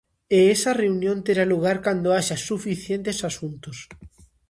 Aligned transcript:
E 0.37 0.39
esa 0.55 0.71
reunión 0.81 1.17
terá 1.25 1.45
lugar 1.53 1.77
cando 1.85 2.13
haxa 2.15 2.37
"suficientes" 2.49 3.17
asuntos. 3.29 3.77